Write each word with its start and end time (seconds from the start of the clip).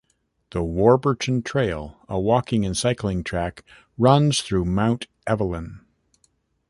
The 0.49 0.63
Warburton 0.63 1.43
Trail, 1.43 1.99
a 2.09 2.19
walking 2.19 2.65
and 2.65 2.75
cycling 2.75 3.23
track, 3.23 3.63
runs 3.99 4.41
through 4.41 4.65
Mount 4.65 5.05
Evelyn. 5.27 5.81